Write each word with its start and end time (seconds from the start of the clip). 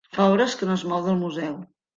Fa 0.17 0.23
hores 0.35 0.55
que 0.61 0.69
no 0.69 0.79
es 0.81 0.87
mou 0.95 1.05
del 1.09 1.23
museu. 1.27 1.57